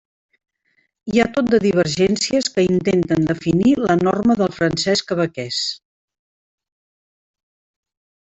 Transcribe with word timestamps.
Hi 1.15 1.19
ha 1.19 1.25
tot 1.35 1.49
de 1.51 1.57
divergències 1.65 2.49
que 2.55 2.63
intenten 2.67 3.27
definir 3.33 3.73
la 3.83 3.97
norma 4.01 4.37
del 4.41 4.55
francès 4.57 5.05
quebequès. 5.11 5.61